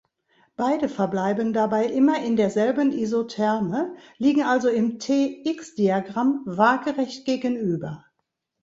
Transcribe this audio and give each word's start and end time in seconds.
Beide 0.55 0.89
verbleiben 0.89 1.53
dabei 1.53 1.85
immer 1.85 2.23
in 2.23 2.35
derselben 2.35 2.91
Isotherme, 2.91 3.95
liegen 4.17 4.41
also 4.41 4.67
im 4.67 4.97
T-x-Diagramm 4.97 6.41
waagerecht 6.47 7.23
gegenüber. 7.25 8.05